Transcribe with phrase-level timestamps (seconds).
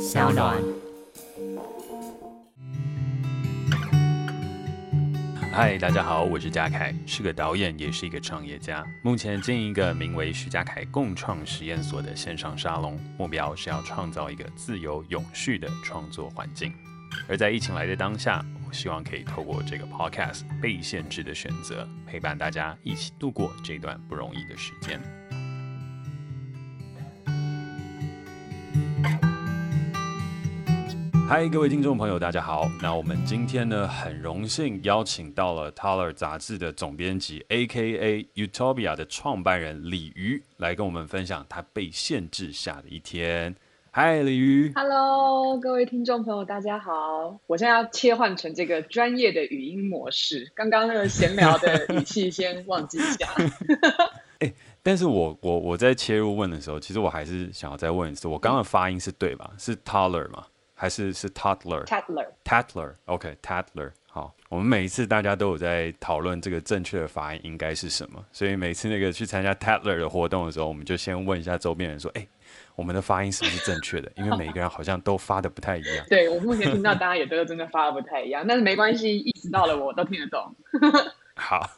[0.00, 0.56] 小暖。
[5.52, 8.82] 嗨，大家好，我是嘉凯，是个导演，也是一个创业家。
[9.02, 16.72] 目前经营一个名为徐嘉凯共创实验所的线上沙龙，目标是要创造一个自由永续的创作环境。
[17.28, 24.98] 而在疫情来的当下，我希望可以透过这个 podcast 被限制的选择，陪伴大家一起度过这段不容易的时间。
[31.30, 32.68] 嗨，各位听众朋友，大家好。
[32.82, 38.26] 那我们今天呢，很荣幸邀请到了《Taller》杂志的总编辑，A.K.A.
[38.34, 43.54] Utopia 的创办人李瑜，来跟我们分享他被限制下的一天。
[43.92, 44.72] 嗨，李瑜。
[44.74, 47.38] Hello，各位听众朋友，大家好。
[47.46, 53.28] 我现在要切换成这个专业的语音模式，刚刚那个闲聊的语气先忘记一下。
[54.40, 59.52] 欸，但是我我我在切入问的时候，其实我还是想要再问一次，我刚刚的发音是对吧？
[59.56, 60.46] 是 Taller 吗？
[60.80, 63.90] 还是是 Tatler，Tatler，OK，Tatler。
[64.06, 72.26] 好，我们每一次大家都有在讨论这个正确的发音应该是什么，所以每次那个去参加 Tatler 的活动的时候，我们就先问一下周边人说，哎，
[72.76, 74.10] 我们的发音是不是正确的？
[74.16, 76.02] 因为每一个人好像都发的不太一样。
[76.08, 80.54] 对，我目前听到大家也都真的发的不太一样，但是没关系，意识到了我都听得懂。
[81.36, 81.68] 好，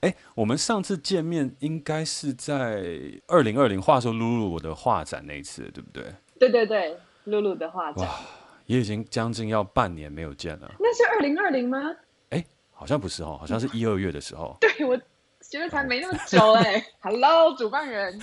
[0.00, 2.82] 哎，我们上次见面应该是在
[3.28, 6.02] 二零二零，话说露露的画展那一次，对不对？
[6.40, 8.08] 对对对，露露的画展。
[8.70, 10.72] 也已经将近要半年没有见了。
[10.78, 11.92] 那是二零二零吗？
[12.28, 14.56] 哎，好像不是哦，好像是一二月的时候。
[14.62, 14.96] 对，我
[15.40, 16.80] 觉得才没那么久哎。
[17.02, 18.16] Hello，主办人。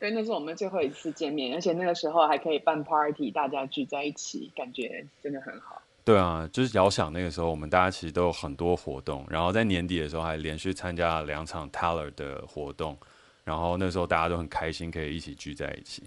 [0.00, 5.82] 对，那是我们最后一次见面，而且那个时候还可以办 party，大家聚在一起，感觉真的很好。
[6.02, 12.96] 对啊，就是遥想那个时候，我们大家其实都有很多活动，然后在年底的时候还连续参加了两场 Taller 的活动。
[13.44, 16.02] 然后那时候大家都很开心，可以一起聚在一起。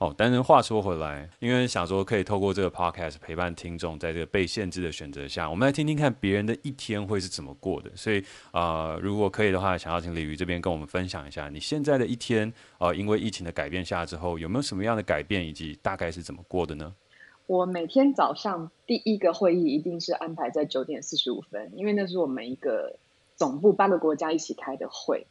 [0.00, 7.90] 哦，但是话说回来，因为想说可以透过这个 podcast 陪伴听众，在这个被限制的选择下，我们来听听看别人的一天会是怎么过的。
[7.94, 16.94] 所以，呃，如果可以的话，想要请李瑜这边跟我们分享一下，你现在的一天，呃，因为疫情的改变下之后，有没有什么样的改变，以及大概是怎么过的呢？
[17.46, 22.94] 我每天早上第一个会议一定是安排在九点四十五分，因为那是我们一个
[23.36, 25.26] 总部八个国家一起开的会。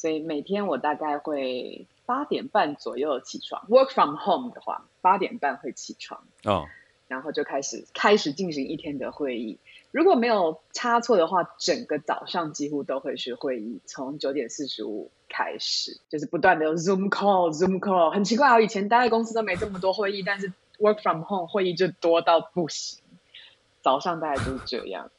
[0.00, 6.68] 所以每天我大概会八点半左右起床，work from home 的话，八点半会起床，哦，
[7.06, 9.58] 然后就开始开始进行一天的会议。
[9.90, 23.00] 如果没有差错的话，整个早上几乎都会是会议，从九点四十五开始，就是不断的有 Zoom call，Zoom call，很奇怪啊，以前待在公司都没这么多会议，但是 work from home 会议就多到不行，
[23.82, 25.10] 早上大概就是这样。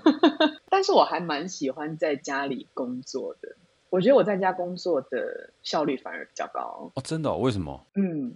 [0.68, 3.56] 但是我还蛮喜欢在家里工作的。
[3.90, 7.38] 我觉得我在家工作的效率反而比较高哦，真的哦？
[7.38, 7.86] 为什么？
[7.94, 8.34] 嗯，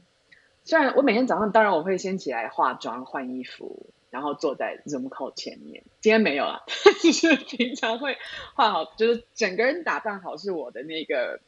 [0.64, 5.82] 虽然我每天早上当然我会先起来化妆、换衣服，然后坐在 Zoom call 前面。
[6.00, 6.64] 今天没有了，
[7.02, 8.16] 只是平常会
[8.54, 11.40] 化好，就是整个人打扮好是我的那个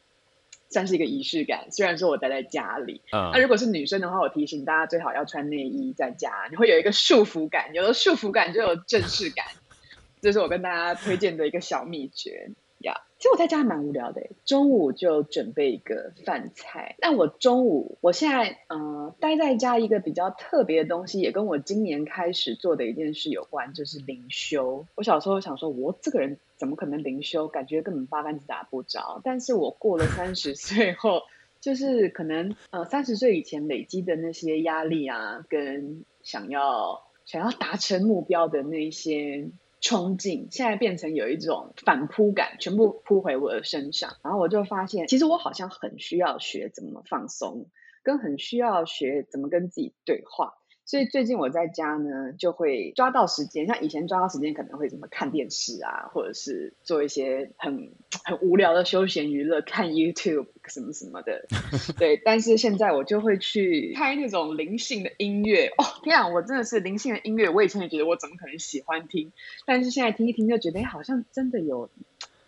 [0.69, 1.71] 算是一个仪式感。
[1.71, 9.47] 虽然说我待在家里，嗯，那如果是女生的话，我提醒大家最好要穿内衣在家，你会有一个束缚感，有了束缚感就有正式感。
[10.21, 12.51] 这是我跟大家推荐的一个小秘诀。
[12.81, 12.97] Yeah.
[13.23, 16.97] 其实我在家还蛮无聊的，中午就准备一个饭菜。
[16.99, 24.85] 但我中午，我现在呃待在家，一个比较特别的东西，也跟我今年开始做的一件事有关，就是灵修。
[24.97, 27.47] 我小时候想说，我这个人怎么可能灵修？
[27.47, 29.21] 感觉根本八竿子打不着。
[29.23, 31.23] 但是我过了三十岁后，
[31.63, 39.49] 就是可能呃三十岁以前累积的那些压力啊，跟想要想要达成目标的那些。
[39.83, 47.67] 冲劲现在变成有一种反扑感，全部扑回我的身上，然后我就发现，其实我好像很需要学怎么放松，
[48.05, 50.55] 跟很需要学怎么跟自己对话。
[50.93, 57.93] 所以最近我在家呢，就会抓到时间，像以前抓到时间可能会怎么看电视啊，或者是做一些很
[58.25, 61.47] 很无聊的休闲娱乐，看 YouTube 什么什么的。
[61.99, 65.69] 对，但是现在我就会去开那种灵性的音乐。
[65.79, 69.33] 哦，天啊，我真的是灵性的音乐，我以前也觉得我怎么可能喜欢听，
[69.65, 71.89] 但是现在听一听就觉得，哎，好像真的有。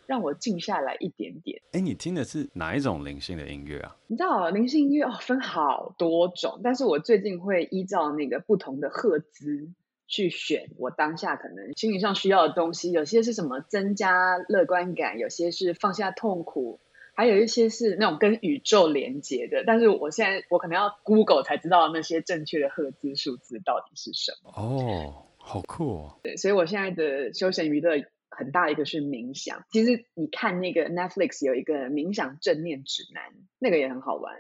[0.06, 1.60] 让我静下来一点点。
[1.72, 3.96] 哎，你听的是哪一种灵性的音乐啊？
[4.06, 9.70] 你知道灵性音乐哦，分好多种，但是我最近会依照那个不同的赫兹
[10.06, 12.92] 去选我当下可能心理上需要的东西。
[12.92, 16.80] 有些是什么增加乐观感，有些是放下痛苦，
[17.14, 19.64] 还有一些是那种跟宇宙连接的。
[19.66, 24.52] 但是我现在我可能要 Google 才知道那些正确的赫兹数字到底是什么。
[24.54, 26.18] 哦，好酷哦！
[26.22, 28.04] 对，所以我现在的休闲娱乐。
[28.36, 33.22] 很大一个是冥想，其实你看那个 Netflix 有一个冥想正念指南，
[33.58, 34.34] 那个也很好玩。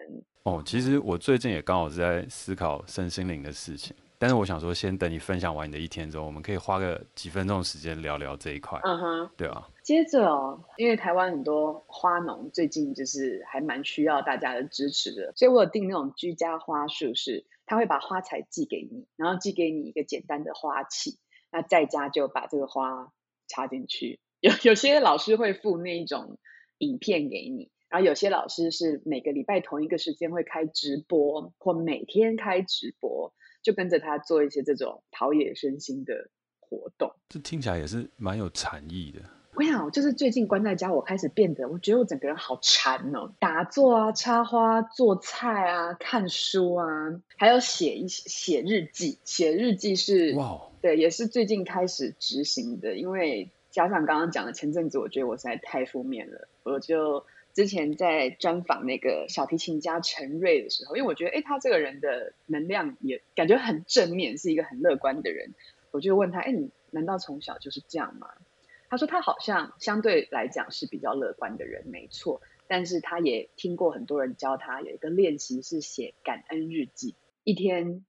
[0.44, 8.78] 哦，其实我最近也刚好是在思考身心灵的事情，但是我想说，先等你分享完你的一天之后，我们可以花个几分钟的时间聊聊这一块。
[8.84, 9.66] 嗯哼，对啊。
[9.82, 21.18] 接着哦，因为台湾很多花农最近就是还蛮需要大家的支持的，所以我有订那种居家花束，是他会把花材寄给你，然后寄给你一个简单的花器，
[21.50, 23.12] 那在家就把这个花
[23.48, 24.20] 插进去。
[24.40, 26.38] 有 有些老师会附那一种
[26.78, 27.70] 影片给你。
[27.88, 33.32] 然后有些老师是每个礼拜同一个时间会开直播，或每天开直播，
[33.62, 37.14] 就跟着他做一些这种陶冶身心的活动。
[37.28, 39.20] 这听起来也是蛮有禅意的。
[39.56, 46.86] 我想，就是最近关在家，我开始变得，我觉得我整个人好馋哦，打坐啊、插花、做菜啊、看书啊，
[47.36, 49.18] 还有写一写日记。
[49.24, 57.24] 写日记是哇，对，也是最近开始执行的，因为加上刚刚讲的前阵子，我觉得我实在太负面了，我就。
[57.54, 65.54] 之前在专访那个小提琴家陈瑞的时候，因为我觉得，哎，他这个人的能量也感觉很正面，是一个很乐观的人。
[65.92, 68.26] 我就问他，哎，你难道从小就是这样吗？
[68.94, 72.40] 他说他好像相对来讲是比较乐观的人，没错。
[72.68, 78.04] 但是他也听过很多人教他有一个练习是写感恩日记，一天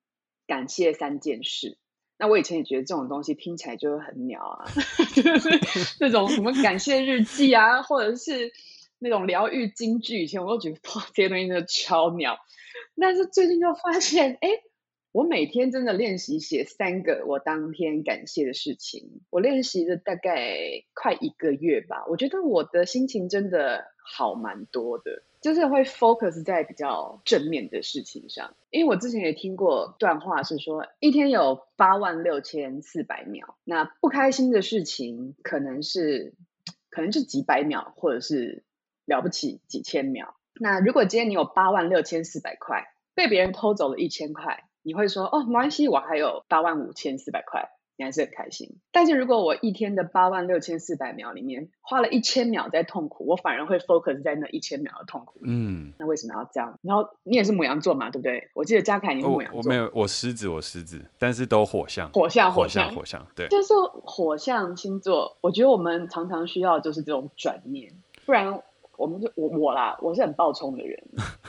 [0.45, 1.77] 感谢三件事。
[2.19, 4.65] 那我以前也觉得这种东西听起来就很鸟啊，
[5.15, 5.49] 就是
[5.99, 8.51] 那种什么感谢日记啊，或者是。
[8.97, 12.39] 那种疗愈金句，以前我都觉得哇，这些东西真的超鸟。
[12.99, 14.49] 但是最近就发现，哎，
[15.15, 19.21] 我每天真的练习写三个我当天感谢的事情。
[19.29, 28.57] 我练习了大概快一个月吧，我觉得我的心情真的好蛮多的，就是会 focus 在比较正面的事情上。
[28.71, 36.33] 因为我之前也听过段话是说，一天有八万六千四百秒，那不开心的事情可能是
[36.89, 38.65] 可能是几百秒，或者是。
[39.05, 40.35] 了不起几千秒。
[40.59, 48.77] 那如果今天你有八万六千四百块，被别人偷走了一千块，你会说哦，没关系，我还有八万五千四百块，你还是很开心。
[48.91, 55.39] 但是如果我一天的八万六千四百秒里面花了一千秒在痛苦，我反而会 focus 在那一千秒的痛苦。
[55.43, 56.77] 嗯，那为什么要这样？
[56.83, 58.51] 然后你也是牡羊座嘛，对不对？
[58.53, 59.57] 我记得嘉凯你是牡羊座。
[59.57, 63.73] 我，我没有，我狮子，我狮子，但是都火象，火象，火象，火象，对，就是
[64.03, 65.35] 火象星座。
[65.41, 67.91] 我觉得我们常常需要就是这种转念，
[68.27, 68.61] 不然。
[68.97, 71.01] 我们就我我啦，我是很暴冲的人，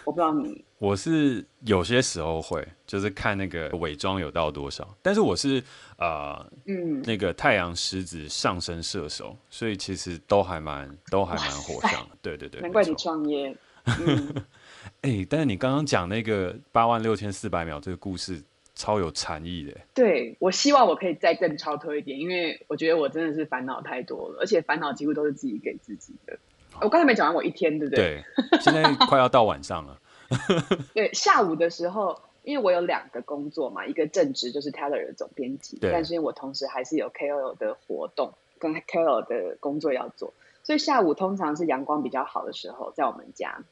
[0.05, 0.65] 我不知道你。
[0.79, 5.63] 我是有些时候会，就是看那个伪装有到多少，但是我是
[5.99, 12.61] 呃，嗯，那个太阳狮子上升射手，所以其实都还蛮都还蛮火象的，对对对。
[12.61, 13.57] 难怪你创业。
[15.03, 18.43] 哎、但是你刚刚讲那个八万六千四百秒这个故事
[18.75, 19.73] 超有禅意的。
[19.95, 26.37] 对，我希望我可以再更超脱一点，因为我觉得我真的是烦恼太多了，而且烦恼几乎都是自己给自己的。
[26.81, 28.23] 我刚才没讲完，我一天对不对？
[28.51, 29.99] 对，现在快要到晚上了。
[30.95, 40.33] 对，下午的时候，因为我有两个工作嘛，一个正职就是 Teller 的总编辑，但是因为我同时还是有 KOL 的活动跟 KOL 的工作要做，
[40.65, 43.63] 所以下午通常是阳光比较好的时候，在我们家，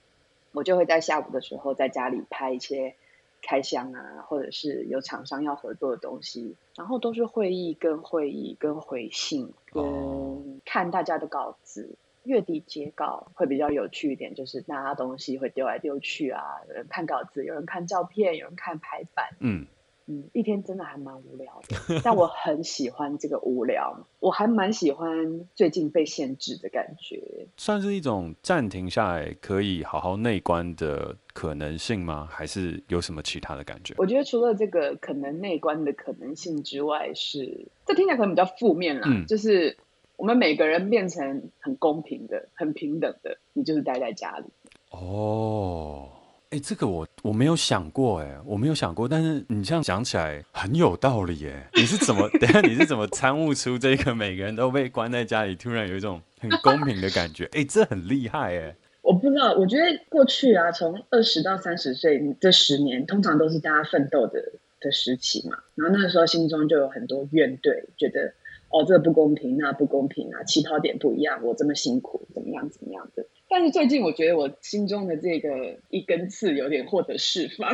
[0.52, 2.94] 我就会在下午的时候在家里拍一些
[3.42, 11.96] 开箱啊，或者是有厂商要合作的东西，然后都是会议跟会议跟回信跟看大家的稿子。
[12.24, 19.66] 哦月底结稿会比较有趣一点，就是大家东西会丢来丢去啊，有人看稿子，有人看照片，有人看排版，嗯
[20.06, 32.26] 嗯，一天真的还蛮无聊的，但我很喜欢这个无聊，我还蛮喜欢最近被限制的感觉，算是一种暂停下来可以好好内观的可能性吗？
[32.30, 33.94] 还是有什么其他的感觉？
[33.98, 39.76] 我觉得除了这个可能内观的可能性之外是，是这听起来可能比较负面啦，嗯、就是。
[40.16, 44.44] 我们每个人变成很公平的、很平等的，你就是待在家里。
[44.90, 46.08] 哦，
[46.50, 49.08] 哎，这个我我没有想过，哎，我没有想过。
[49.08, 52.28] 但是你这样讲起来很有道理，哎，你是怎么？
[52.38, 57.46] 等下你是怎么参悟出这个每个人都被关在家里，突然有一种很公平的感觉？
[57.52, 58.76] 哎，这很厉害，哎。
[59.02, 64.40] 我不知道，我觉得过去啊，从二十到三十岁这十年，通常都是大家奋斗的
[64.80, 65.58] 的时期嘛。
[65.74, 68.32] 然后那个时候心中就有很多怨怼，觉得。
[68.74, 70.42] 哦，这个不公平，那不公平啊！
[70.42, 73.24] 起跑点不一样，我这么辛苦，怎么样，怎么样的？
[73.48, 77.72] 但是最近我觉得我心中的这个一根刺有点获得释放。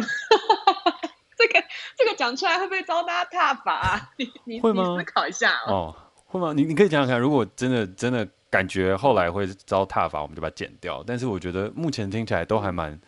[1.39, 1.65] 这个
[1.97, 4.11] 这个讲出来会不会遭大家踏伐啊？
[4.19, 4.91] 你你会吗？
[4.91, 5.73] 你思考一下哦。
[5.73, 6.53] 哦，会吗？
[6.53, 11.03] 你你可以想想看，如果真的真的感觉后来会遭踏伐，我们就把它剪掉。
[11.07, 13.01] 但是我觉得目前听起来都还蛮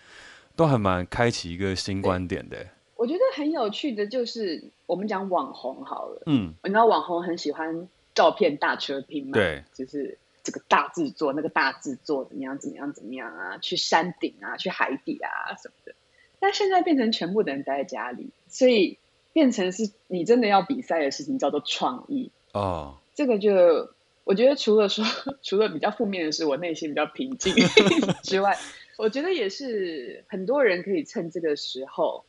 [0.56, 2.56] 都还蛮开启一个新观点的。
[3.02, 9.32] 我觉得很有趣的就是，我们讲网红好了，嗯，你知道网红很喜欢照片大车拼嘛？
[9.32, 13.58] 对，就是这个大制作，那个大制作怎么样怎么样怎么样啊？
[13.58, 15.96] 去山顶啊，去海底啊什么的。
[16.38, 18.98] 但现在变成全部的人待在家里，所以
[19.32, 22.98] 变成是你真的要比赛的事情叫做创意哦。
[23.16, 23.90] 这个就
[24.22, 25.04] 我觉得除了说
[25.42, 27.52] 除了比较负面的是我内心比较平静
[28.22, 28.56] 之外，
[28.96, 32.24] 我觉得也是很多人可以趁这个时候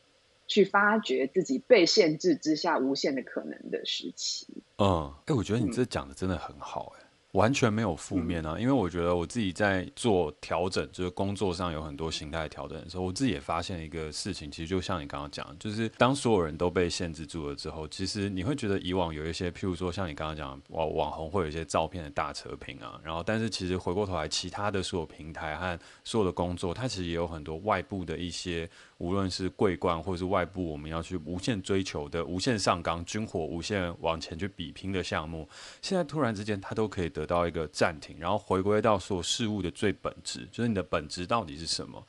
[0.54, 4.48] 去发掘自己被限制之下无限的可能的时期。
[4.78, 7.04] 嗯，哎，我觉得你这讲的真的很好，哎。
[7.34, 28.70] 完全没有负面啊，因为我觉得我自己在做调整，就是工作上有很多形态调整的时候，我自己也发现一个事情，其实就像你刚刚讲，就是当所有人都被限制住了之后，其实你会觉得以往有一些，譬如说像你刚刚讲，网网红会有一些照片的大扯屏啊，然后但是其实回过头来，其他的所有平台和所有的工作，它其实也有很多外部的一些。
[29.04, 35.48] 无论是桂冠，或者是外部，我们要去无限追求的、无限上纲、军火无限往前去比拼的项目，
[35.82, 42.02] 现在突然之间，它都可以得到一个暂停，然后回归到所有事物的最本质，就是你的本质到底是什么。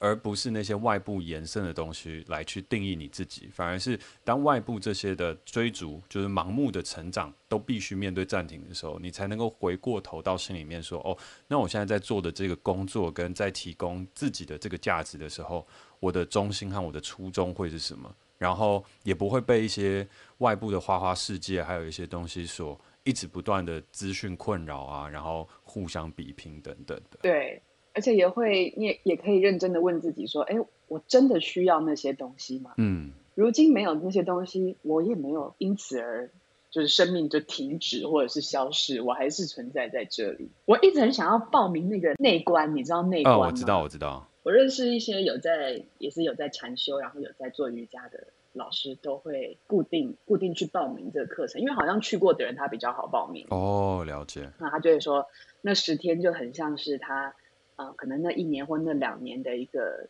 [0.00, 11.16] 而不是那些外部延伸的东西来去定义你自己，反而是当外部这些的追逐，就是盲目的成长，都必须面对暂停的时候，你才能够回过头到心里面说：哦，
[11.48, 15.66] 那我现在在做的这个工作，跟在提供自己的这个价值的时候，
[16.04, 18.14] 我的中心和我的初衷会是什么？
[18.38, 20.06] 然后也不会被一些
[20.38, 27.18] 外部的花花世界，还有一些东西所一直不断的资讯困扰啊，然后互相比拼等等的。
[27.22, 27.62] 对。
[27.96, 30.56] 而且也会，你也也可以认真的问自己说：“哎，
[30.88, 36.28] 我真的需要那些东西吗？”嗯，如今没有那些东西，我也没有因此而
[36.72, 40.50] 就是生命就停止或者是消失，我还是存在在这里。
[40.64, 43.44] 我一直很想要报名那个内观，你知道内观吗？
[43.44, 44.28] 哦，我知道，我知道。
[44.44, 53.44] 我认识一些有在，也是有在禅修，然后有在做瑜伽的老师，都会固定固定去报名这个课程，因为好像去过的人他比较好报名。
[53.50, 54.48] 哦，了解。
[54.60, 55.26] 那他就会说，
[55.62, 57.34] 那十天就很像是他。
[57.76, 60.08] 啊、呃，可能那一年或那两年的一个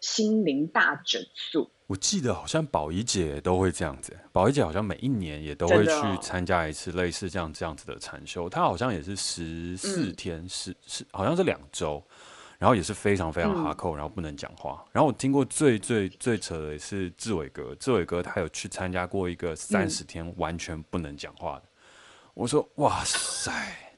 [0.00, 1.68] 心灵大整肃。
[1.88, 12.02] 我记得好像宝仪姐都会这样子，宝仪姐好像每一年也都会去参加一次类似这样这样子的禅修，她好像也是十四天，十十、嗯、好像是两周，
[12.62, 14.84] 然后也是非常非常哈扣，然后不能讲话。
[14.92, 21.62] 然后我听过最最最扯的是志伟哥，志伟哥他有去参加过一个三十天完全不能讲话的。
[21.64, 21.68] 嗯、
[22.34, 23.50] 我说哇塞，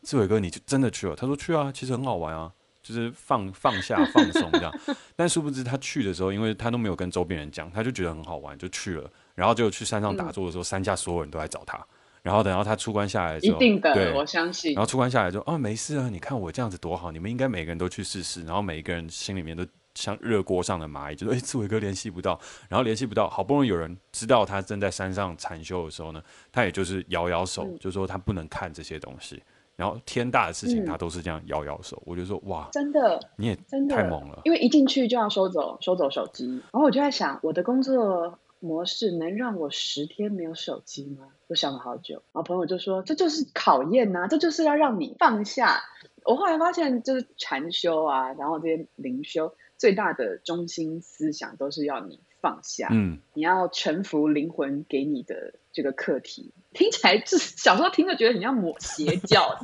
[0.02, 1.14] 志伟哥你就真的去了？
[1.14, 2.50] 他说去啊，其实很好玩啊。
[2.82, 4.70] 就是放放下放松这样，
[5.16, 9.10] 但殊不知他去的时候，因为他都没有跟周边人讲，他就觉得很好玩，就去了。
[9.34, 11.78] 然后就去山上打坐的时候，嗯、山下所有人都来找他。
[12.24, 14.72] 然后等到他出关下来的时候，一定的，对，我相信。
[14.72, 18.42] 然后出关下来就哦，没事啊，你看我这样子多好，你们应该每个人都去试试。
[18.44, 19.62] 然后每一个人心里面都
[19.94, 29.42] 像热锅上的蚂蚁，就说：“哎，志伟哥联系不到。”然后联系不到，好不容易有人知道他正在山上禅修的时候呢，他也就是摇摇手，嗯、就说他不能看这些东西。
[29.76, 31.98] 然后天大的事情，他都是这样摇摇手。
[31.98, 34.40] 嗯、我就说哇，真的，你也真的太猛了。
[34.44, 41.26] 因为一进去就要收走收走手机，然后我就在想，我的工作模式能让我十天没有手机吗？
[41.48, 42.16] 我想了好久。
[42.32, 45.82] 然后朋友就说，这就是考验呐、啊，这就是要让你放下。
[46.24, 52.88] 我后来发现，就是禅修啊，然后这些灵修最大的中心思想都是要你放下。
[52.90, 56.52] 嗯，你要臣服灵魂给你的这个课题。
[56.72, 59.58] 听起来就是小时候听着觉得你要抹邪教？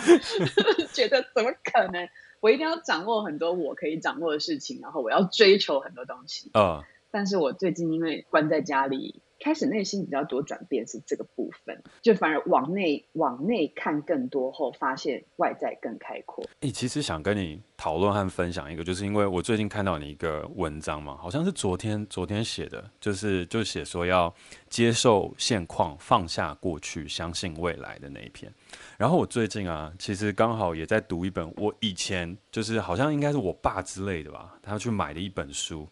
[0.92, 2.08] 觉得怎么可能？
[2.40, 6.50] 我一定要掌握很多我可以掌握的事情，然后我要追求很多东西。
[6.52, 6.84] 啊！
[7.10, 9.22] 但是我最近因为关在家里。
[9.38, 16.44] 开始内心比较多转变是这个部分，就反而往内往内看更多后，发现外在更开阔。
[16.60, 24.34] 诶，其实想跟你讨论和分享一个，就是因为我最近看到你一个文章嘛，好像是昨天昨天写的，就是就写说要
[24.68, 28.52] 接受现况，放下过去，相信未来的那一篇。
[28.96, 35.86] 然后我最近啊，其实刚好也在读一本我以前就是好像应该是我爸之类的吧，他去买的一本书。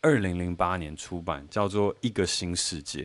[0.00, 3.02] 二零零八年出版，叫做《一个新世界》，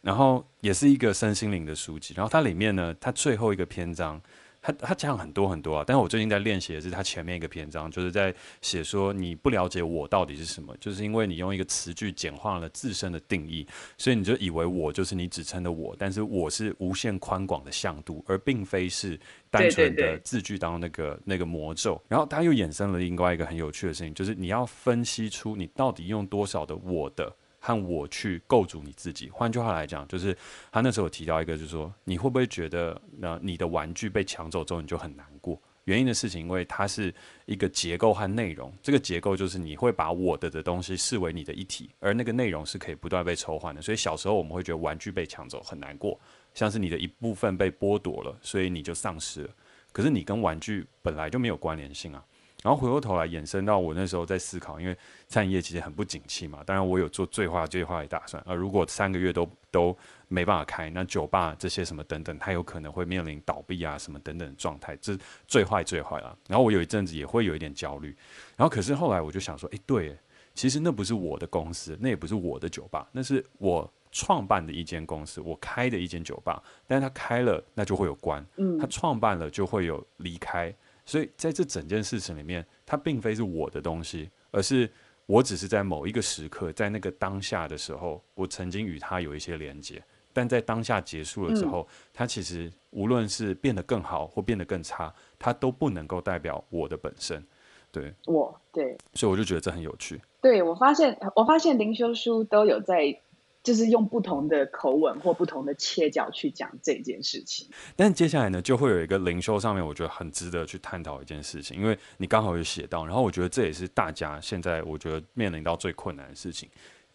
[0.00, 2.14] 然后也是一个身心灵的书籍。
[2.16, 4.20] 然后它里面呢，它最后一个篇章。
[4.62, 13.66] 他他讲很多很多啊，但是我最近在练习的是他前面一个篇章，就是在写说你不了解我到底是什么，就是因为你用一个词句简化了自身的定义，
[13.98, 19.18] 所以你就以为我就是你指称的我，但是我是无限宽广的向度，而并非是
[19.50, 22.00] 单纯的字句当中那个那个魔咒。
[22.06, 27.34] 然后他又衍生了另外一个很有趣的事情，就是你要分析出你到底用多少的我的。
[27.64, 29.30] 和我去构筑你自己。
[29.30, 30.36] 换句话来讲，就是
[30.72, 35.62] 他那时候提到一个，就是说你会不会觉得，那你的玩具被抢走之后你就很难过？
[35.84, 37.14] 原因的事情，因为它是
[37.46, 38.72] 一个结构和内容。
[38.82, 43.80] 这个结构就是你会把我的的东西视为你的一体，而那个内容是可以不断被抽换的。
[43.80, 46.18] 所以小时候我们会觉得玩具被抢走很难过，
[46.54, 49.50] 像是你的一部分被剥夺了，所以你就丧失了。
[49.92, 52.24] 可是你跟玩具本来就没有关联性啊。
[52.62, 56.62] 然后回过头来衍生到我那时候在思考，因为餐饮业其实很不景气嘛。
[56.64, 66.38] 当然我有做最坏最坏的打算，而如果三个月都都没办法开，那酒吧这些什么等等，它有可能会面临倒闭啊什么等等的状态，这最坏最坏了。
[66.48, 68.16] 然后我有一阵子也会有一点焦虑。
[68.56, 70.16] 然后可是后来我就想说，诶，对，
[70.54, 76.62] 其实那不是我的公司，那也不是我的酒吧，那是我创办的一间公司，我开的一间酒吧。
[76.86, 80.72] 但是他开了，那就会有关；嗯他创办了，就会有离开。
[81.12, 84.90] 所以在这整件事情里面，它并非是我的东西，而是
[85.26, 90.02] 我只是在某一个时刻，在那个当下的时候，我曾经与它有一些连接。
[90.32, 97.46] 但在当下结束了之后，嗯、它其实无论是变得更好或变得更差，它都不能够代表我的本身。
[97.90, 100.18] 对，我对，所以我就觉得这很有趣。
[100.40, 103.20] 对，我发现，我发现灵修书都有在。
[103.62, 107.68] 就是用不同的口吻或不同的切角去讲这件事情。
[107.94, 116.68] 但接下来呢，就会有一个灵修上面，我觉得很值得去探讨一件事情，因为你刚好有写到，然后我觉得这也是大家现在我觉得面临到最困难的事情，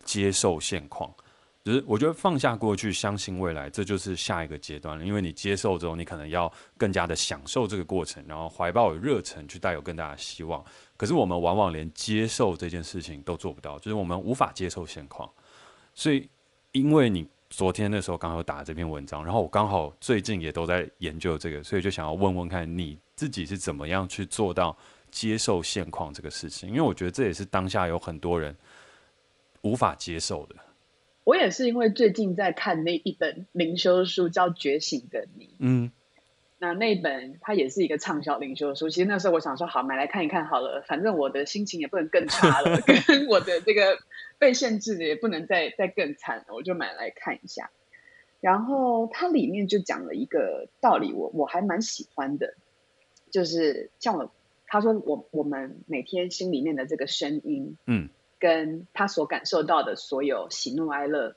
[0.06, 1.14] 接受现况。
[1.66, 5.04] 就是我觉得放下过去，相信未来，这就是下一个阶段了。
[5.06, 10.64] 因为你接受之后，你可能要更加的享受这个过程，然后怀抱有热忱，去带有更大的希望。
[10.96, 15.30] 可是我们往往连接受这件事情都做不到，就是我们无法接受现况，
[15.94, 16.30] 所以。
[16.72, 24.78] 因为你昨天那时候刚好打这篇文章，然后我刚好最近也都在研究这个，所以就想要问问看你自己是怎么样去做到
[25.10, 26.70] 接受现况这个事情。
[26.70, 28.56] 因为我觉得这也是当下有很多人
[29.62, 30.56] 无法接受的。
[31.24, 35.46] 我也是因为最近在看那一本灵修书，叫《觉醒的你》。
[35.60, 35.92] 嗯。
[36.60, 38.90] 那那一本它也是一个畅销领袖的书。
[38.90, 43.98] 其实那时候我想说，好买来看一看好了，反正我的心情也不能更差了， 跟我的这个。
[44.40, 47.72] 被限制的也不能再再更惨了，我就买来看一下。
[48.40, 52.54] 然后它里面就讲了一个道理，我我还蛮喜欢的，
[53.32, 54.32] 就是像我
[54.68, 61.36] 他说我我们每天心里面的这个声音，嗯，跟他所感受到的所有喜怒哀乐，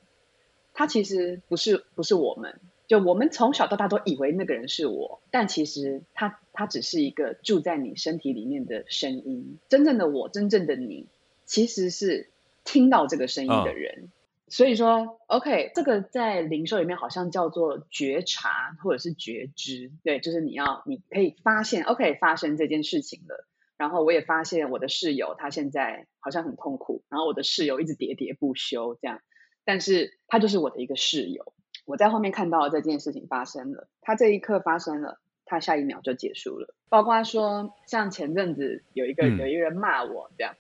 [0.75, 2.61] 他其实不是不是我们，
[2.91, 11.07] 就我们从小到大都以为那个人是我，但其实他他只是一个住在你身体里面的声音，真正的我，真正的你，
[11.47, 12.29] 其实是。
[12.63, 14.09] 听到这个声音的人，哦、
[14.49, 23.49] 所以说，OK，这个在灵修里面好像叫做觉察或者是觉知，对，就是你要你可以发现，OK，发生这件事情了。
[23.79, 29.23] 然后我也发现我的室友他现在好像很痛苦，然后我的室友一直喋喋不休这样，
[29.65, 31.55] 但是他就是我的一个室友。
[31.91, 36.73] 我在后面看到这件事情发生了，他这一刻发生了，他下一秒就结束了。
[36.89, 40.55] 包括说，像前阵子有一个、嗯、有一个人骂我这样。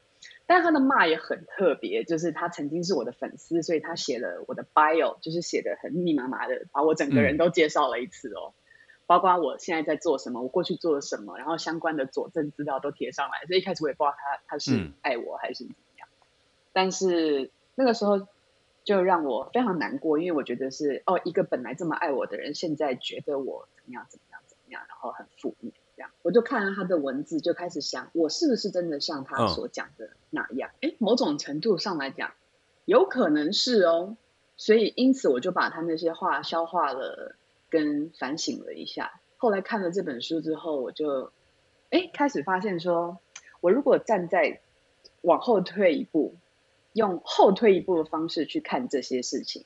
[0.47, 8.55] 但他的骂也很特别，就是他曾经是我的粉丝，所以他写了我的 bio，就是写的很密密麻麻的，把我整个人都介绍了一次哦，嗯、
[9.07, 13.47] 包括我现在在做什么，我过去做了什么，然后相关的佐证资料都贴上来。
[13.47, 16.27] 所以一开始我也不知道他他是爱我还是怎么样，嗯、
[16.73, 18.27] 但是那个时候
[18.85, 26.11] 就让我非常难过，因为我觉得是哦，一个本来这么爱我的人，现在觉得我怎么样怎么样怎么样，然后很负面这样。
[26.23, 30.71] 我就看了他的文字，就开始想，我是不是真的像他所讲的那样？
[30.81, 32.33] 哎、哦，某种程度上来讲，
[32.85, 34.17] 有可能是哦。
[34.57, 37.35] 所以因此，我就把他那些话消化了，
[37.71, 39.21] 跟反省了一下。
[39.39, 41.33] 后来看了这本书之后，我就
[41.91, 43.19] 哎开始发现说，
[43.63, 44.61] 我如果站在
[45.23, 46.35] 往后退一步，
[46.93, 49.65] 用后退一步的方式去看这些事情，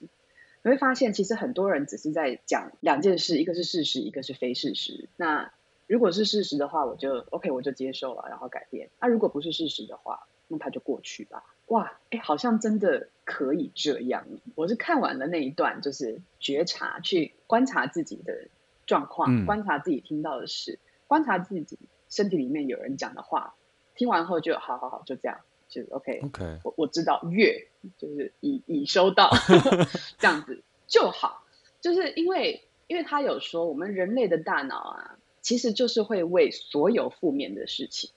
[0.62, 5.08] 你会发现，其实很多人只是在讲两件事，一个是事实，一个是非事实。
[5.16, 5.52] 那
[5.86, 8.90] 如果是事实的话，我就 OK，我就接受了，然后改变。
[9.00, 11.44] 那、啊、如果不是事实的话，那它就过去吧。
[11.68, 14.26] 哇，哎，好像真的可以这样。
[14.54, 18.48] 我是看完了那一段，就是觉察，去观察自己的
[18.86, 23.54] 状况，嗯、观察自己听到的事，观察自己身体里面有人讲的话。
[23.96, 25.38] 听完后就好好好，就这样，
[25.74, 26.20] 就 OK。
[26.22, 27.66] OK，我我知道，月
[27.98, 29.30] 就是已已收到，
[30.18, 31.44] 这样子就好。
[31.80, 35.18] 就是因为，因为他有说，我们人类的大脑啊。
[35.44, 38.08] 其实就是会为所有负面的事情，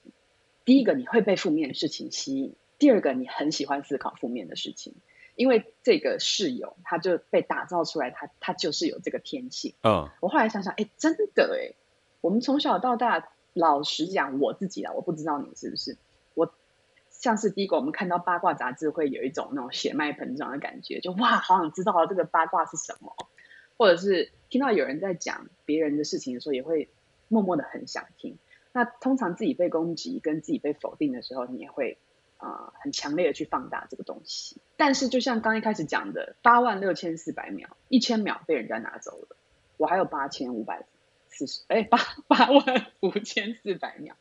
[0.64, 4.94] 第一个你会被负面的事情吸引，第二个你很喜欢思考负面的事情，
[5.36, 9.74] 因为这个室友他就被打造出来，他他就是有这个天性。
[9.82, 11.74] 嗯，我后来想想，哎，真的哎，
[12.22, 16.07] 我们从小到大，老实讲，我自己啊，我不知道你是不是，我
[17.18, 23.14] 像是第一个，我们看到八卦杂志会有一种那种血脉膨胀的感觉，就哇，好想知道这个八卦是什么，
[23.76, 26.88] 或者是听到有人在讲别人的事情的时候，也会。
[27.30, 28.38] 默默的很想听，
[28.72, 31.98] 那通常自己被攻击跟自己被否定的时候，你也会、
[32.38, 34.56] 呃、很强烈的去放大这个东西。
[34.78, 39.36] 但是就像刚一开始讲的，八万六千四百秒，一千秒被人家拿走了，
[39.76, 40.86] 我还有八千五百
[41.28, 44.16] 四十，哎，八八万五千四百秒。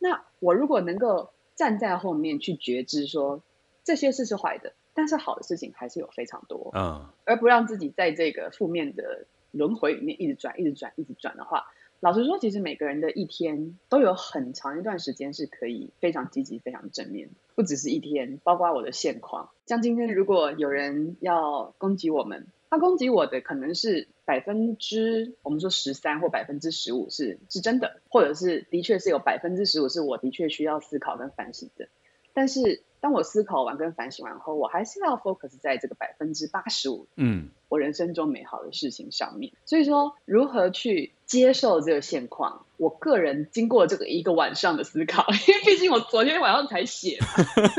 [0.00, 3.42] 那我如果能够站在后面去觉知说
[3.84, 11.66] 这些事是坏的，但是好的事情还是有非常多，嗯，而不让自己在这个负面的轮回里面一直转、一直转、一直转的话。
[12.00, 19.50] 老实说，其实每个人的一天都有很长一段时间是可以非常积极、非常正面，不只是一天，包括我的现况。
[19.66, 31.88] 像今天，如果有人要攻击我们，他攻击我的可能是百分之我们说十三或百分之十五是是真的，或者是的确是有百分之十五是我的确需要思考跟反省的。
[32.32, 39.52] 但是当我思考完跟反省完后，我还是要 focus 在这个百分之八十五，嗯，我人生中美好的事情上面。
[39.64, 47.28] 所以说，如何去接受这个现况，我个人经过这个一个晚上的思考， 因为毕竟我昨天晚上才写嘛，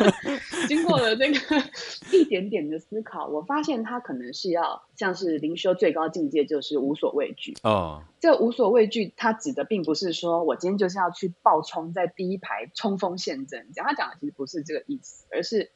[0.69, 1.37] 经过了这个
[2.17, 7.53] 一点点的思考，我发现他可能是要像是灵修最高境界，就是无所畏惧。
[7.63, 15.71] 哦，这无所畏惧，他指的并不是说我今天就是要去爆冲在第一排冲锋陷阵，讲他讲的其实不是这个意思，而是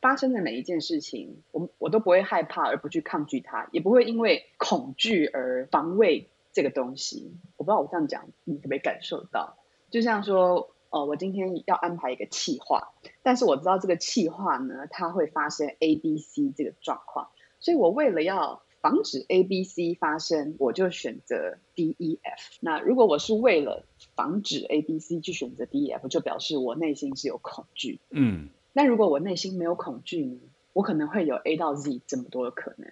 [0.00, 6.28] 发生的每一件事情，我我都不会害怕而不去抗拒它，也不会因为恐惧而防卫。
[6.54, 9.58] 这个东西，我不知道我这样讲你可不可以感受到？
[9.90, 17.28] 就像说，呃，我今天要安排一个气化，但是我知道这个气化呢，它会发生 A、B、C 这个状况，
[17.60, 22.58] 所以我为了要防止 A、B、C 发生，我就选择 D、E、F。
[22.60, 28.00] 那如果我是为了防止 A、B、C 去选择 D、E、F，就表示我内心是有恐惧。
[28.10, 30.38] 嗯，那如果我内心没有恐惧呢？
[30.72, 32.88] 我可能会有 A 到 Z 这么多的可能。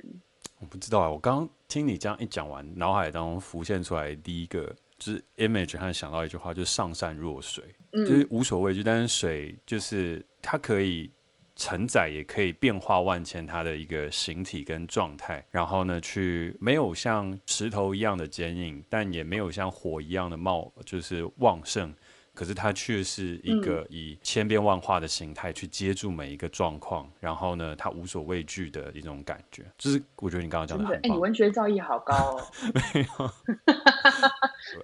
[0.62, 8.84] 我不知道啊，我刚刚听你这样一讲完，脑海当中浮现出来第一个就是 image，和想到一句话，就是上善若水，嗯、就是无所畏惧。
[8.84, 11.10] 但是水就是它可以
[11.56, 15.44] 承载，也可以变化万千，它的一个形体跟状态。
[15.50, 21.92] 然后呢，去没有像石头一样的坚硬，但也没有像火一样的冒，就是旺盛。
[22.34, 31.00] 可是它却是一个以千变万化的形态去接住每一个状况，嗯、然后呢，它无所畏惧的一种感觉，就是我觉得你刚刚讲的很棒。
[31.02, 32.42] 哎，你文学造诣好高哦。
[32.94, 33.30] 没有。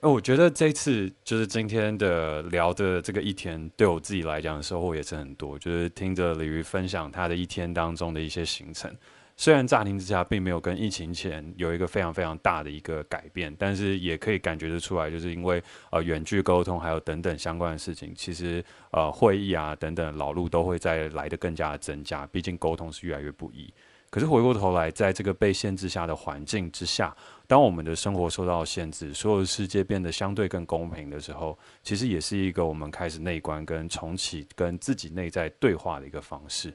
[0.13, 8.95] 我觉得这次就是今天的聊的这个一天，对我自己来讲的收获也是很多，就是听着鲤鱼分享他的一天当中的一些行程。
[9.41, 23.73] 虽然乍听之下并没有跟疫情前有一个非常非常大的一个改变，但是也可以感觉得出来，就是因为呃远距沟通还有等等相关的事情，其实呃会议啊等等劳碌都会在来得更加的增加，毕竟沟通是越来越不易。
[24.11, 36.75] 可是回过头来，在这个被限制下的环境之下，当我们的生活受到限制，所有世界变得相对更公平的时候，其实也是一个我们开始内观跟重启跟自己内在对话的一个方式。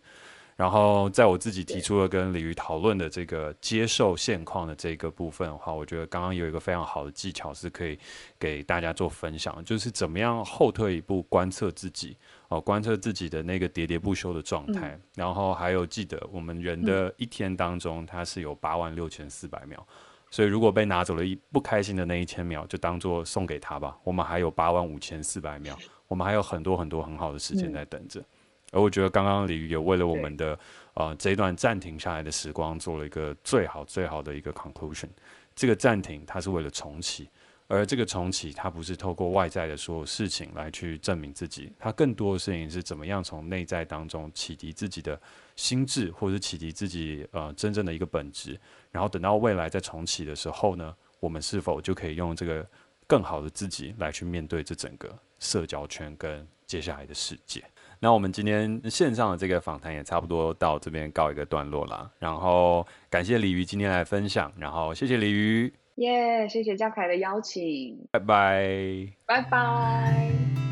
[0.55, 7.97] 然后，在我自己提出了跟鲤鱼讨论的这个接受现况的这个部分的话，我觉得刚刚有一个非常好的技巧是可以
[8.37, 12.15] 给大家做分享，就是怎么样后退一步观测自己
[12.49, 14.89] 哦，观测自己的那个喋喋不休的状态。
[14.89, 19.83] 嗯、然后还有记得，我们人的一天当中，它是有八万六千四百秒，
[20.29, 23.97] 所以如果被拿走了一不开心的那一千秒，就当做送给他吧。
[24.03, 25.75] 我们还有八万五千四百秒，
[26.07, 28.19] 我们还有很多很多很好的时间在等着。
[28.19, 28.25] 嗯
[28.73, 30.57] 而我觉得刚刚鲤鱼也为了我们的
[30.95, 35.07] 呃这一段暂停下来的时光做了一个最好最好的一个 conclusion。
[35.55, 37.29] 这个暂停它是为了重启，
[37.67, 45.21] 而这个重启它不是透过外在的所有事情来去证明自己，它更多的事情是怎么样从内在当中启迪自己的
[45.55, 48.59] 心智，或者是启迪自己呃真正的一个本质。
[48.91, 52.67] 然后等到未来再重启的时候呢，我们是否就可以用这个
[53.05, 57.63] 更好的自己来去面对这整个社交圈跟接下来的世界？
[58.03, 70.62] 那我们今天线上的这个访谈也差不多到这边告一个段落了，然后感谢鲤鱼今天来分享，然后谢谢鲤鱼，耶，yeah, 谢谢嘉凯的邀请，拜拜，拜拜。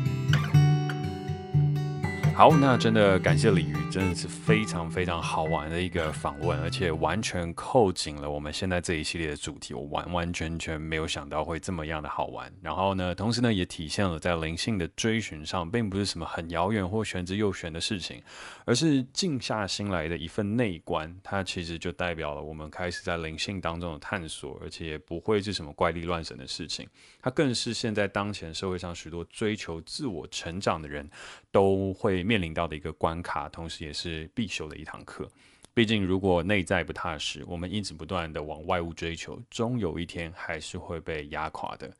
[2.42, 9.72] 好，那真的感谢鲤鱼，真的是非常非常好玩的一个访问，而且完全扣紧了我们现在这一系列的主题。
[9.74, 12.52] 我完完全全没有想到会这么样的好玩。
[12.60, 18.20] 然后呢，同时呢，也体现了在灵性的追寻上，并不是什么很遥远或玄之又玄的事情，
[18.64, 21.16] 而是静下心来的一份内观。
[21.22, 26.88] 它其实就代表了我们开始在灵性当中的探索，而且也不会是什么怪力乱神的事情。
[27.22, 31.08] 它更是现在当前社会上许多追求自我成长的人
[31.50, 35.26] 都会面临到的一个关卡，同时也是必修的一堂课。
[35.74, 41.90] 毕竟，如果内在不踏实，我们一直不断地往外物追求，终有一天还是会被压垮的。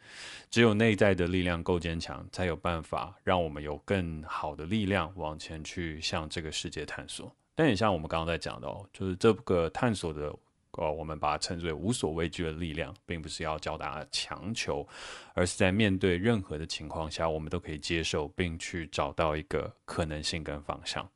[0.51, 7.35] 只有内在的力量够坚强，才有办法让我们有更好的力量往前去向这个世界探索。
[7.55, 10.31] 但也像我们刚刚在讲的哦，就是这个探索的
[10.79, 14.87] 呃，我们把它称之为无所畏惧的力量，并不是要教大家强求，
[15.35, 21.07] 而是在面对任何的情况下，我们都可以接受，并去找到一个可能性跟方向。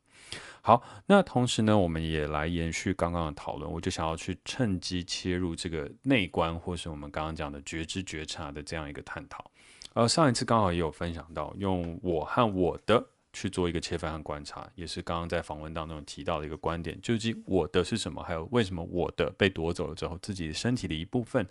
[0.61, 9.49] 好，那同时呢，我们也来延续刚刚的讨论，我就想要去趁机切入这个内观，或是我们刚刚讲的觉知觉察的这样一个探讨。
[9.95, 13.03] 呃，上一次刚好也有分享到，用我和我的。
[13.37, 18.22] 去做一个切分和观察，也是刚刚在访问当中提到的一个观点，究竟我的是什么？
[18.22, 21.46] 还有为什么我的被夺走了之后，自己身体的一部分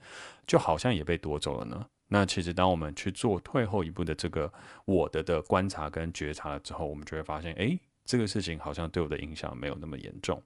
[0.47, 1.85] 就好像也被夺走了呢？
[2.07, 4.51] 那其实当我们去做退后一步的这个
[4.85, 10.41] 我的的观察跟觉察了之后，我们就会发现，哎，这个事情好像对我的影响没有那么严重。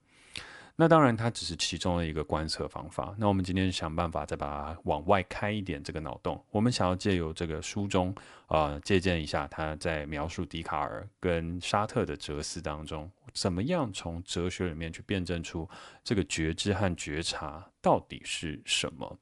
[0.82, 3.14] 那当然，它只是其中的一个观测方法。
[3.18, 6.42] 那我们今天想办法再把它往外开一点，这个脑洞。
[6.52, 8.16] 我们想要借由这个书中，
[8.48, 15.70] 呃，借鉴一下他在描述笛卡尔跟沙特的哲思当中，怎么样从哲学里面去辩证出
[16.02, 19.20] 这个觉知和觉察到底是什么。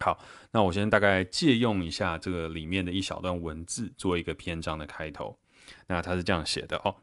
[0.00, 0.18] 好，
[0.50, 5.38] 那我先大概借用一下这个里面的一小段文字，做一个篇章的开头。
[5.86, 6.94] 那他是这样写的哦。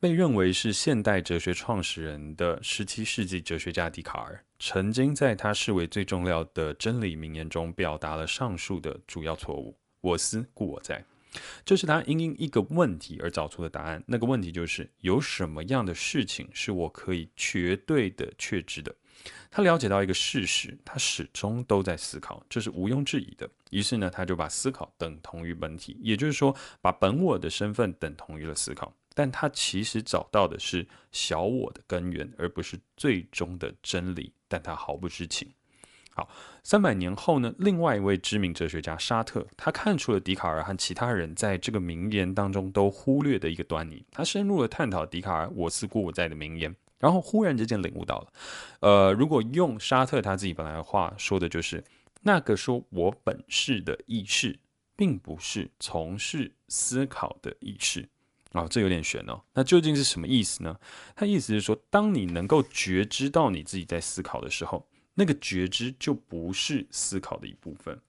[0.00, 11.04] 被认为是现代哲学创始人的十七世纪哲学家笛卡尔，曾经在他视为最重要的真理名言中表达了上述的主要错误：“我思故我在。”
[11.64, 14.02] 这是他因应一个问题而找出的答案。
[14.06, 18.92] 那个问题就是：有什么样的事情是我可以绝对的确知的？
[19.50, 23.48] 他了解到一个事实，他始终都在思考，这是毋庸置疑的。
[23.70, 28.92] 于是呢，他就把思考等同于本体，也就是说，把本我的身份等同于了思考。
[29.18, 34.32] 但他其实找到的是小我的根源，而不是最终的真理。
[34.46, 35.50] 但他毫不知情。
[36.10, 36.30] 好，
[36.62, 44.06] 三百年后呢，另外一位知名哲学家沙特，他看出了笛卡尔和其他人在这个名言当中都忽略的一个端倪。
[44.12, 48.32] 他深入的探讨笛卡尔“我思故我在”的名言，然后忽然之间领悟到了，
[48.78, 51.82] 呃，如果用沙特他自己本来的话说的就是，
[52.22, 54.60] 那个说我本是的意识，
[54.94, 58.08] 并不是从事思考的意识。
[58.52, 59.42] 啊、哦，这有点悬哦。
[59.52, 60.74] 那究竟是什么意思呢？
[61.14, 68.00] 他意思是说，当你能够觉知到你自己在思考的时候，那个觉知就不是思考的一部分。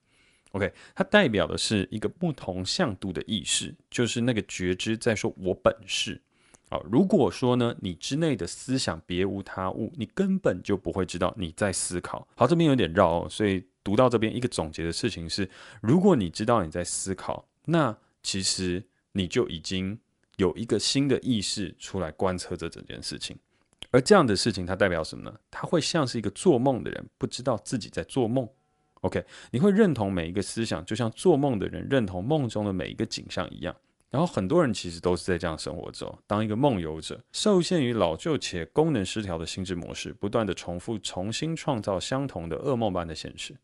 [0.51, 6.21] OK，它代表的是一个不同向度的意识，就是那个觉知在说“我本是”。
[6.69, 12.27] 啊、如果说呢，你之内的思想别无他物，你根本就不会知道你在思考。
[12.35, 15.49] 好，这边有点绕哦，所以读到这边一个总结的事情是：
[15.81, 19.99] 如果你知道你在思考，那其实你就已经。
[20.39, 23.37] 有一个新的意识出来观测这整件事情，
[23.91, 25.39] 而这样的事情它代表什么呢？
[25.51, 28.47] 它会像是一个做梦的人不知道自己在做梦。
[29.01, 29.21] OK，
[29.51, 33.75] 你会认同每一个思想，就像做梦的人认同梦中的每一个景象一样。
[34.09, 43.55] 然后很多人其实都是在这样生活中，当一个梦游者，受限于老旧且功能失调的心智模式，不断地重复、重新创造相同的噩梦般的现实。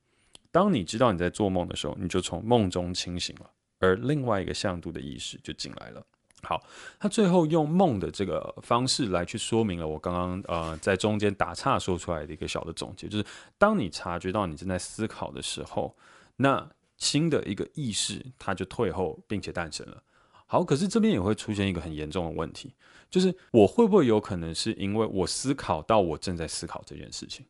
[0.52, 6.06] 当你知道你在做梦的时候，你就从梦中清醒了，而另外一个向度的意识就进来了。
[6.46, 6.64] 好，
[7.00, 13.26] 他最后用梦的这个方式来去说明了我刚刚呃在中间打岔说出来的一个小的总结，就是
[13.58, 15.96] 当你察觉到你正在思考的时候，
[16.38, 20.02] 那新的一个意识它就退后并且诞生了。
[20.46, 22.74] 好，可是这边也会出现一个很严重的问题，
[23.10, 27.46] 就是我会不会有可能是因为我思考到我正在思考这件事情？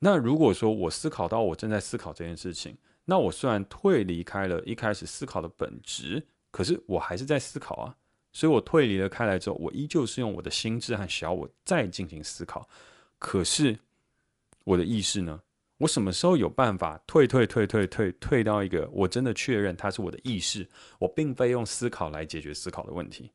[0.00, 7.96] 那如果说我思考到我正在思考这件事情，那我虽然退离开了一开始思考的本质，可是我还是在思考啊。
[8.36, 12.68] 所以我退离了开来之后，我依旧是用我的心智和小我在进行思考。
[13.18, 13.78] 可是
[14.64, 15.40] 我的意识呢？
[15.78, 20.68] 我什么时候有办法退退退退退退到一个我真的确认它是我的意识？
[20.98, 23.30] 我并非用思考来解决思考的问题。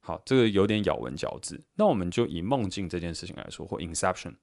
[0.00, 1.62] 好，这个有点咬文嚼字。
[1.76, 4.34] 那我们就以梦境这件事情来说，或 Inception。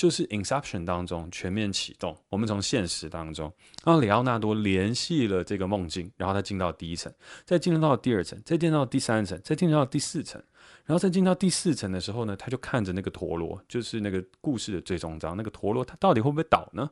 [0.00, 3.52] 就是 Inception 当中全面启动，我们从现实当中，
[3.84, 7.12] 然后里奥纳多联系了这个梦境，然后他进到第一层，
[7.44, 10.42] 再进入到第二层，再进到第三层，再进入到第四层，
[10.86, 16.90] 然后再进到第四层的时候呢，他就看着那个陀螺，就是那个故事的最终章，那个陀螺它到底会不会倒呢？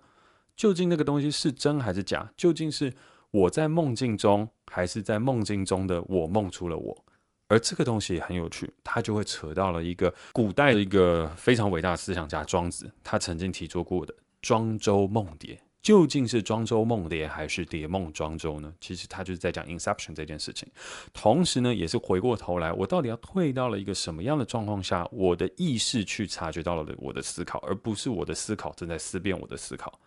[0.54, 2.30] 究竟那个东西是真还是假？
[2.36, 2.92] 究竟是
[3.30, 7.04] 我在梦境中，还是在梦境中的我梦出了我？
[7.48, 18.70] 而这个东西也很有趣，它就会扯到了一个古代的一个非常伟大的思想家庄子，他曾经提出过的庄周梦蝶，究竟是庄周梦蝶还是蝶梦庄周呢？
[18.82, 20.68] 其实他就是在讲 inception 这件事情，
[21.14, 29.98] 同时呢，也是回过头来，我到底要退到了一个什么样的状况下，我的意识去察觉到了我的思考，而不是我的思考正在思辨我的思考。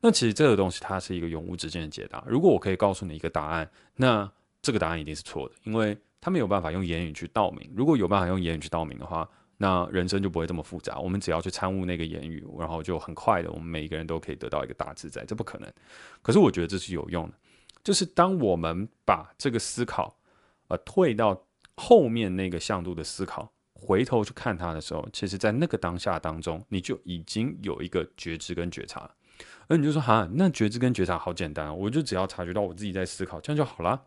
[0.00, 2.22] 那其实这个东西它是一个永无止境的解答。
[2.24, 4.30] 如果我可以告诉你一个答案，那
[4.62, 5.98] 这个答案一定是错的，因为。
[6.24, 7.70] 他没有办法用言语去道明。
[7.76, 10.98] 如果有办法用言语去道明的话，那人生就不会这么复杂。
[10.98, 15.22] 我们只要去参悟那个言语，然后就很快的，我们每一个人都可以得到一个大自在。
[15.26, 15.70] 这不可能，
[16.22, 17.34] 可是我觉得这是有用的。
[17.82, 20.16] 就是当我们把这个思考，
[20.68, 21.44] 呃，退到
[21.76, 29.14] 后面那个向度的思考，回头去看它的时候，其实，在那个当下当中，你就已经有一个觉知跟觉察了。
[29.68, 34.02] 而你就说，哈，那觉知跟觉察好简单啊，我就只要察觉到我自己在思考，这样就好了。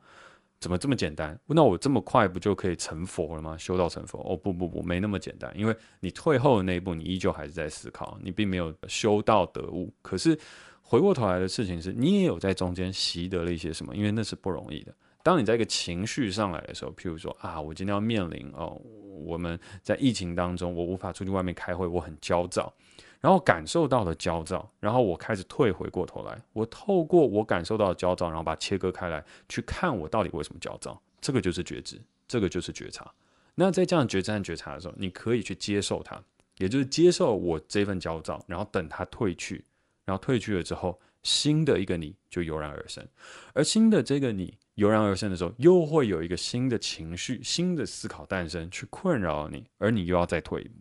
[0.59, 1.39] 怎么这么简单？
[1.45, 3.55] 那我这么快不就可以成佛了吗？
[3.57, 4.19] 修道成佛？
[4.27, 5.51] 哦，不不不，没那么简单。
[5.55, 9.93] 因为你退后的那一步，你依旧还是在思考，你并没有修道得悟。
[10.01, 10.37] 可是
[10.81, 13.95] 回过头来的事情是，你也有在中间习得了一些什么？
[13.95, 14.95] 因为那是不容易的。
[15.21, 18.81] 当你在一个情绪上来的时候，譬如说啊，我今天要面临哦，
[19.25, 22.73] 我们在疫情当中，我无法出去外面开会，我很焦躁。
[23.19, 31.01] 然后感受到了焦躁，然后我开始退回过头来，我透过我感受到的焦躁，然后把它切割开来，去看我到底为什么焦躁。
[31.19, 33.11] 这个就是觉知，这个就是觉察。
[33.55, 36.21] 那在这样觉知和觉察的时候，你可以去接受它，
[36.59, 39.65] 也就是接受我这份焦躁，然后等它退去，
[40.05, 43.05] 然后退去了之后，新的一个你就油然而生。
[43.53, 50.75] 而新的这个你油然而生的时候，又会有一个新的情绪、新的思考诞生，去困扰你，而你又要再退一步。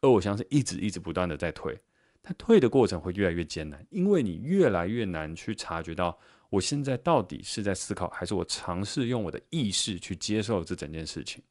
[0.00, 1.78] 而我相信，一直一直不断的在退，
[2.22, 6.18] 它退的过程会越来越艰难，因为你越来越难去察觉到，
[6.50, 11.42] 我现在到底是在思考，还是我尝试用我的意识去接受这整件事情。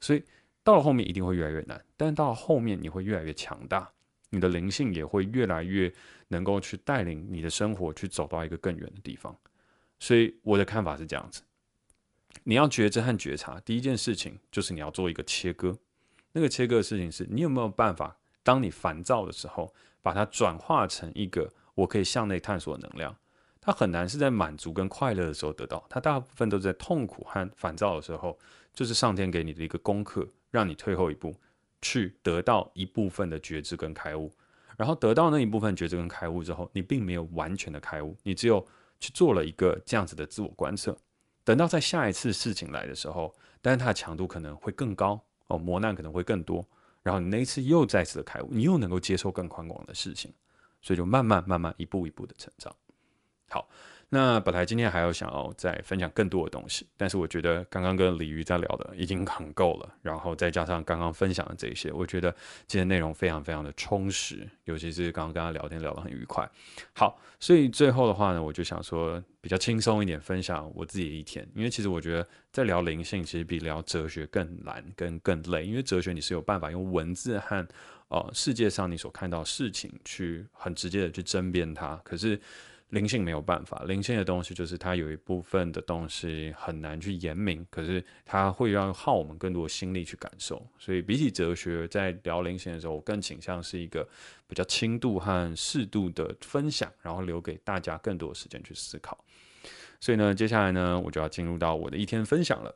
[0.00, 0.22] 所以
[0.62, 3.90] 到了后面一定会越来越难，但到了后面你会越来越强大，
[4.30, 5.92] 你的灵性也会越来越
[6.28, 9.36] 能够去带领你的生活去走到一个更远的地方。
[9.98, 11.42] 所以我的看法是这样子：
[12.44, 15.76] 你要觉知和觉察，第一件事情就是你要做一个切割。
[16.38, 23.16] 那个切割的事情是你有没有办法，当你烦躁的时候，把它转化成一个我可以向内探索的能量。
[23.60, 28.38] 它很难是在满足跟快乐的时候得到，它大部分都是在痛苦和烦躁的时候，
[28.72, 31.34] 就是上天给你的一个功课，让你退后一步，
[31.82, 34.32] 去得到一部分的觉知跟开悟。
[34.76, 38.64] 然后得到那一部分觉知跟开悟之后，你并没有完全的开悟，你只有
[39.00, 40.96] 去做了一个这样子的自我观测。
[41.42, 45.20] 等到在下一次事情来的时候，但是它的强度可能会更高。
[45.48, 46.64] 哦，磨难可能会更多，
[47.02, 50.32] 然后你那一次又再次的开悟，你又能够接受更宽广的事情，
[50.80, 52.74] 所以就慢慢慢慢一步一步的成长。
[53.50, 53.68] 好，
[54.10, 62.34] 那本来今天还有想要再分享更多的东西，但是我觉得刚刚跟鲤鱼在聊的已经很够了，然后再加上刚刚分享的这些，我觉得
[62.66, 66.48] 今天内容非常非常的充实，尤其是刚刚跟他聊天聊得很愉快。
[66.94, 69.22] 好，所以最后的话呢，我就想说。
[69.40, 71.48] 比较轻松一点，分享我自己的一天。
[71.54, 75.64] 因为其实我觉得，在聊灵性，其实比聊哲学更难，跟更累。
[75.64, 77.66] 因为哲学你是有办法用文字和
[78.08, 82.38] 呃世界上你所看到事情去很直接的去争辩它，可是。
[82.90, 90.66] 灵性没有办法，灵性的东西就是它有一部分的东西很难去言明，可是它会要耗我们更多的心力去感受。
[90.78, 94.08] 所以比起哲学，在聊灵性的时候，我更倾向是一个
[94.46, 99.22] 比较轻度和适度的分享，然后留给大家更多的时间去思考。
[100.00, 102.74] 所以呢，接下来呢，我就要进入到我的一天分享了。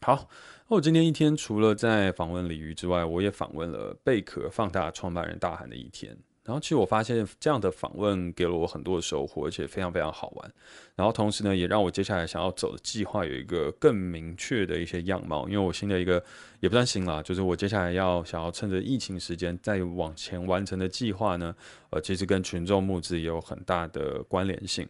[0.00, 0.28] 好，
[0.68, 6.16] 我今天一天除了在访问鲤鱼之外，我也访问了贝壳放大创办人大韩的一天。
[6.44, 10.52] 然后其实我发现这样的访问给了我很多的收获，而且非常非常好玩。
[10.94, 15.48] 然后同时呢，也让我接下来想要走的计划有一个更明确的一些样貌。
[15.48, 16.22] 因为我新的一个
[16.60, 21.54] 也不算新啦，就是我接下来要想要趁着疫情时间再往前完成的计划呢，
[21.88, 24.86] 呃，其实跟群众募资也有很大的关联性。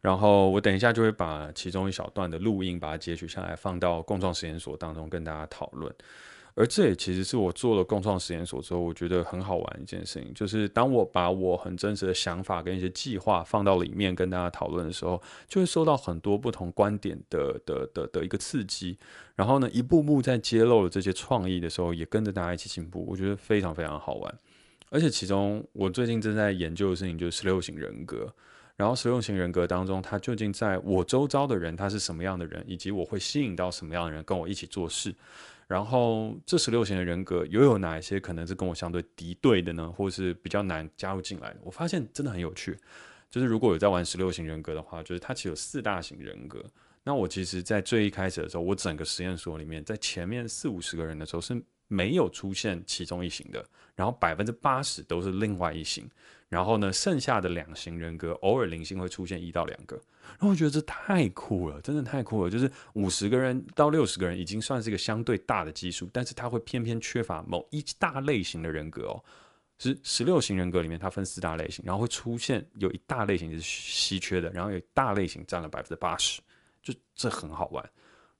[0.00, 5.94] 然后我等一下就会把其中一小段的录音把它截取下来，放到共创实验所当中跟大家讨论。
[6.58, 18.98] 而这也其实是我做了共创实验所之后，我觉得很好玩一件事情，就是当我把我很真实的想法跟一些计划放到里面跟大家讨论的时候，就会受到很多不同观点的的的的一个刺激。
[19.36, 24.34] 然后呢，一步步在揭露了这些创意的时候，也跟着大家一起进步，我觉得非常非常好玩。
[24.90, 28.34] 而且其中我最近正在研究的事情就是十六型人格，
[28.74, 35.14] 然后十六型人格当中，他究竟在我周遭的人他是什么样的人，以及我会吸引到什么样的人跟我一起做事。
[35.68, 39.92] 然后这十六型的人格又有哪一些可能是跟我相对敌对的呢？
[39.92, 41.60] 或是比较难加入进来的？
[41.62, 42.76] 我发现真的很有趣，
[43.30, 46.64] 就是如果有在玩十六型人格的话，就是它其实有四大型人格。
[47.04, 53.64] 那我其实，在最一开始的时候，我整个实验所里面，在前面四五十个人的时候是没有出现其中一型的，
[53.96, 56.08] 然后百分之八十都是另外一型。
[56.48, 59.96] 然后呢，剩下的两型人格偶尔零星会出现一到两个，
[60.28, 62.50] 然后我觉得这太酷了，真的太酷了。
[62.50, 69.22] 就是五十个人到六十个人已经算是一个相对大的基数，但是它会偏偏缺乏某一大类型的人格哦。
[69.78, 76.40] 是十六型人格里面，它分四大类型，然后会出现有一大类型是稀缺的，然后有一大类型占了百分之八十，
[76.82, 77.90] 就这很好玩。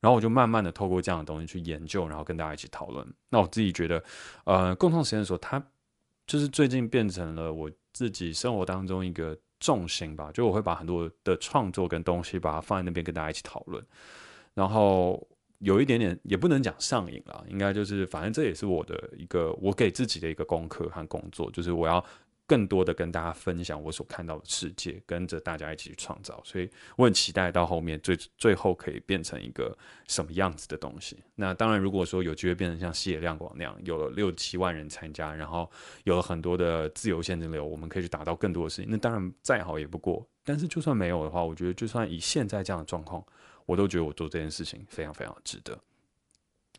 [0.01, 3.07] 然后我就慢慢的透过这样的东西去研究，然后跟大家一起讨论。
[3.31, 4.03] 那我自己觉得，
[4.45, 5.63] 呃，共创实验所它
[6.27, 13.85] 就是最近变成了我自己生活当中一个重心吧，就我会把很多的创作跟东西把它放在那边跟大家一起讨论，
[14.55, 15.27] 然后
[15.59, 22.05] 有一点点也不能讲上瘾了，应该就是反正这也是我的一个我给自己的一个功课和工作，就是我要。
[22.49, 29.77] 更多的跟大家分享我所看到的世界，跟着大家一起去创造，所以我很期待到后面最最后可以变成一个
[30.07, 31.23] 什么样子的东西。
[31.35, 35.71] 那当然，如果说有机会变成像西野亮广那样，有了六七万人参加，然后
[36.05, 38.91] 有了很多的自由现金流，我们可以去达到更多的事情。
[38.91, 40.27] 那当然再好也不过。
[40.43, 43.23] 但是就算没有的话，我觉得就算以现在这样的状况，
[43.67, 45.79] 我都觉得我做这件事情非常非常值得。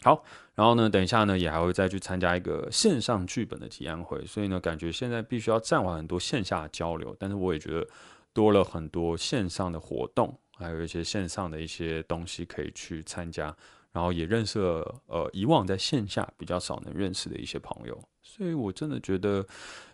[0.01, 0.23] 好，
[0.55, 7.85] 然后呢，等一下呢，也还会再去参加一个线上剧本的提案会，所以呢，感觉现在必须要暂缓很多线下的交流，但是我也觉得
[8.33, 13.53] 多了很多线上的活动，还有一些线上的一些东西可以去参加，
[13.91, 19.45] 然后也认识了呃以往在线下比较少能认识的一些朋友，所以我真的觉得，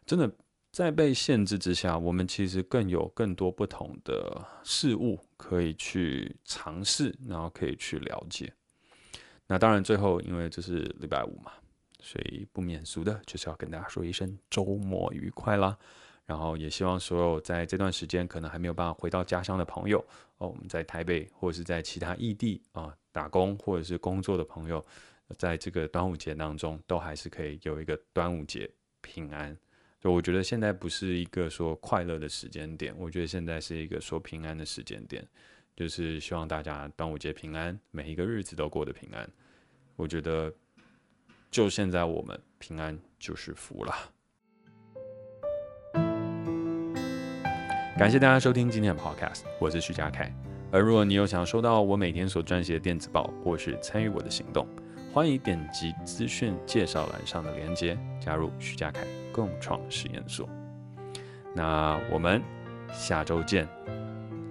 [0.05, 0.31] 真的
[0.71, 8.53] 在被限制之下，我们其实更有更多不同的事物可以去尝试，然后可以去了解。
[9.47, 11.51] 那当然，最后因为这是礼拜五嘛，
[11.99, 15.77] 所以不免俗的就是要跟大家说一声周末愉快啦。
[16.25, 20.03] 然后也希望所有在这段时间可能还没有办法回到家乡的朋友
[20.39, 24.83] 哦，我们在台北或者是在其他异地啊打工或者是工作的朋友，
[25.37, 28.67] 在这个端午节当中都还是可以有一个端午节
[29.01, 29.55] 平安。
[30.01, 35.23] 就我觉得现在不是一个说快乐的时间点，我觉得现在是一个说平安的时间点。
[35.75, 39.29] 就是希望大家端午节平安，每一个日子都过得平安。
[39.97, 40.53] 我觉得，
[41.51, 43.93] 就现在我们平安就是福了。
[47.97, 50.33] 感谢大家收听今天的 Podcast，我是徐佳凯。
[50.71, 54.67] 而如果你有想收到我每天所撰写的电子报，或是参与我的行动，
[55.13, 60.49] 欢迎点击资讯介绍栏上的链接，加入徐佳凯共创实验所。
[61.53, 62.41] 那我们
[62.93, 63.65] 下周见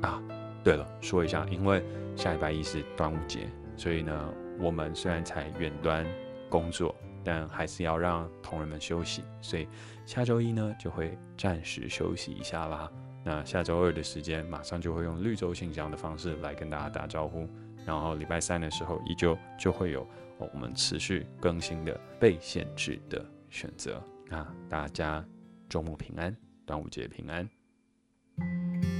[0.00, 0.22] 啊！
[0.64, 1.84] 对了，说一下，因为
[2.16, 6.06] 下礼拜一是端午节，所以呢，我们虽然才远端
[6.48, 9.68] 工作，但还是要让同仁们休息，所以
[10.06, 12.90] 下周一呢就会暂时休息一下啦。
[13.22, 17.46] 那下周二的时间，马上就会用绿洲信箱的方式来跟大家打招呼，
[17.84, 20.06] 然后礼拜三的时候，依旧就会有
[20.38, 24.02] 我们持续更新的被限制的选择。
[24.28, 25.22] 那大家
[25.68, 26.34] 周末平安，
[26.64, 28.93] 端午节平安。